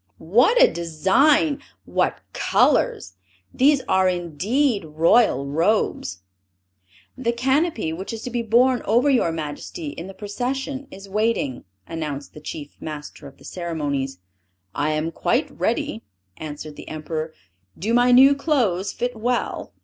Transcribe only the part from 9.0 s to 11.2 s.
your Majesty, in the procession, is